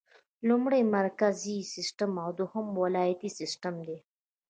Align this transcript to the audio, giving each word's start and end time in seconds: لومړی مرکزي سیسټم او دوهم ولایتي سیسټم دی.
لومړی 0.47 0.81
مرکزي 0.97 1.57
سیسټم 1.73 2.11
او 2.23 2.29
دوهم 2.39 2.65
ولایتي 2.83 3.29
سیسټم 3.39 3.75
دی. 3.87 3.97